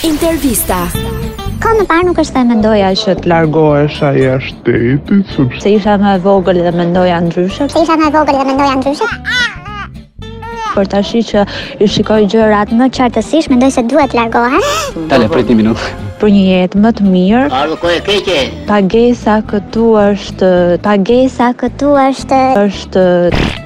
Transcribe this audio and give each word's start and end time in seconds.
Intervista 0.00 0.86
Ka 1.60 1.74
në 1.76 1.82
parë 1.84 2.04
nuk 2.08 2.18
është 2.22 2.32
dhe 2.38 2.44
mendoja 2.48 2.86
që 2.96 3.14
të 3.20 3.28
largohë 3.28 3.82
e 3.84 3.90
shaj 3.92 4.22
e 4.22 4.38
se 5.60 5.74
isha 5.76 5.98
me 6.00 6.14
vogël 6.24 6.62
dhe 6.64 6.72
mendoja 6.72 7.18
ndryshe. 7.26 7.68
Se 7.68 7.82
isha 7.84 7.98
me 8.00 8.08
vogël 8.14 8.38
dhe 8.40 8.46
mendoja 8.48 8.78
ndryshe. 8.80 9.08
Por 10.72 10.88
të 10.88 11.04
që 11.10 11.44
i 11.84 11.88
shikoj 11.98 12.22
gjërat 12.32 12.72
më 12.80 12.88
qartësish, 12.96 13.50
mendoj 13.52 13.68
se 13.76 13.84
duhet 13.92 14.16
largohë. 14.16 14.62
Tale, 15.12 15.28
prejtë 15.28 15.52
një 15.52 15.58
minutë 15.60 16.08
për 16.20 16.30
një 16.34 16.42
jetë 16.46 16.80
më 16.84 16.90
të 17.00 17.04
mirë. 17.10 17.42
Arë 17.60 17.76
ko 17.80 17.90
e 17.94 17.98
keqe. 18.06 18.38
Pagesa 18.68 19.38
këtu 19.50 19.84
është 20.02 20.50
pagesa 20.84 21.48
këtu 21.60 21.92
është 22.02 22.40
është 22.64 23.04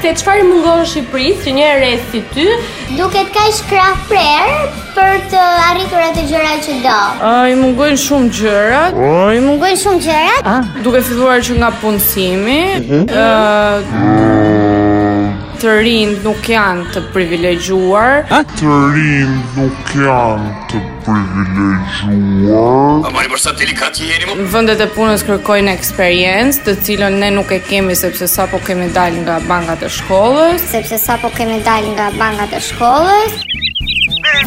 se 0.03 0.11
çfarë 0.19 0.43
mungon 0.43 0.81
në 0.81 0.87
Shqipëri 0.91 1.51
një 1.55 1.67
rreth 1.79 2.07
si 2.11 2.19
ty? 2.33 2.43
Duket 2.97 3.29
ka 3.35 3.43
shkraf 3.55 4.01
prer 4.09 4.49
për 4.97 5.21
të 5.31 5.39
arritur 5.69 6.03
atë 6.09 6.25
gjëra 6.27 6.57
që 6.65 6.75
do. 6.83 6.97
Ai 7.29 7.53
mungojnë 7.61 8.01
shumë 8.03 8.31
gjëra. 8.39 8.81
Ai 9.21 9.39
mungojnë 9.47 9.79
shumë 9.85 10.03
gjëra. 10.03 10.35
Ah, 10.55 10.73
duke 10.83 10.99
filluar 11.07 11.39
që 11.47 11.55
nga 11.61 11.71
punësimi, 11.79 12.59
mhm. 12.83 13.05
ë 13.07 13.23
uh, 13.23 15.12
të 15.64 15.73
rinë 15.80 16.19
nuk 16.28 16.50
janë 16.52 16.89
të 16.92 17.00
privilegjuar 17.14 18.25
A 18.36 18.42
të 18.50 18.80
rinë 18.95 19.38
nuk 19.56 19.92
janë 19.95 20.50
të 20.73 20.81
privilegjuar 21.06 23.08
A 23.08 23.09
mani 23.16 23.31
përsa 23.31 23.53
të 23.56 23.64
jeni 24.09 24.28
mu? 24.28 24.36
Vëndet 24.52 24.80
e 24.84 24.88
punës 24.91 25.23
kërkojnë 25.30 25.72
eksperiencë 25.78 26.64
të 26.67 26.72
cilën 26.84 27.16
ne 27.23 27.30
nuk 27.39 27.50
e 27.56 27.59
kemi 27.69 27.95
sepse 27.95 28.28
sa 28.28 28.44
po 28.52 28.59
kemi 28.67 28.91
dalë 28.97 29.17
nga 29.23 29.36
bankat 29.47 29.81
e 29.88 29.89
shkollës 30.02 30.59
Sepse 30.75 30.97
sa 31.06 31.14
po 31.23 31.30
kemi 31.38 31.58
dalë 31.64 31.89
nga 31.95 32.08
bankat 32.19 32.52
e 32.59 32.61
shkollës 32.69 33.31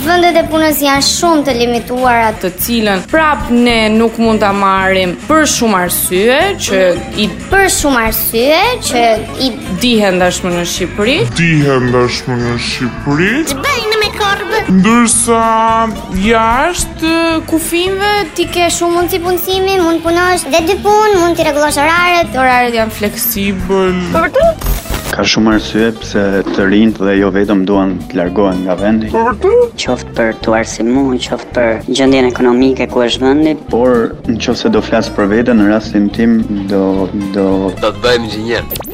Vendet 0.02 0.34
e 0.40 0.42
punës 0.50 0.80
janë 0.82 1.02
shumë 1.06 1.44
të 1.46 1.52
limituara, 1.60 2.32
të 2.42 2.48
cilën 2.64 3.04
prap 3.10 3.44
ne 3.54 3.76
nuk 3.94 4.16
mund 4.18 4.40
ta 4.42 4.48
marrim 4.54 5.12
për 5.28 5.44
shumë 5.52 5.78
arsye 5.84 6.38
që 6.66 6.80
i 7.22 7.28
për 7.52 7.68
shumë 7.76 8.00
arsye 8.08 8.58
që 8.88 9.04
i 9.46 9.52
dihen 9.84 10.18
dashmë 10.18 10.50
në 10.56 10.64
Shqipëri. 10.72 11.16
Dihen 11.38 11.86
dashmë 11.94 12.38
në 12.42 12.54
Shqipëri. 12.68 13.30
Bëjnë 13.62 14.00
me 14.02 14.10
korbë. 14.16 14.62
Ndërsa 14.80 15.42
jashtë 16.26 17.12
kufinve 17.52 18.12
ti 18.38 18.48
ke 18.50 18.66
shumë 18.78 18.96
mundësi 18.98 19.20
punësimi, 19.28 19.78
mund 19.86 20.02
punosh 20.06 20.48
dhe 20.50 20.64
dy 20.66 20.80
punë, 20.82 21.20
mund 21.22 21.38
t'i 21.38 21.46
rregullosh 21.46 21.78
oraret. 21.86 22.34
Oraret 22.34 22.74
janë 22.80 22.98
fleksibël. 22.98 24.02
Për 24.16 24.34
të? 24.34 24.74
Ka 25.16 25.24
shumë 25.24 25.52
arsye 25.56 25.84
pëse 25.96 26.22
të 26.50 26.64
rinjt 26.68 26.98
dhe 27.06 27.14
jo 27.16 27.30
vetëm 27.32 27.62
duan 27.70 27.94
të 28.10 28.18
largohen 28.18 28.58
nga 28.66 28.74
vendi. 28.76 29.08
Por 29.14 29.30
Qoftë 29.80 30.12
për 30.18 30.34
të 30.44 30.52
arsimu, 30.58 31.06
qoftë 31.26 31.48
për 31.56 31.72
gjëndjen 31.88 32.28
ekonomike, 32.28 32.90
ku 32.92 33.00
është 33.06 33.24
vendi. 33.24 33.54
Por, 33.72 33.96
në 34.28 34.36
qoftë 34.36 34.66
se 34.66 34.72
do 34.76 34.82
flasë 34.90 35.16
për 35.16 35.30
vete, 35.32 35.54
në 35.56 35.70
rastin 35.72 36.12
tim, 36.18 36.36
do, 36.68 36.84
do... 37.32 37.46
Do 37.80 37.94
të 37.94 37.96
bëjmë 38.04 38.28
inxhinier. 38.30 38.85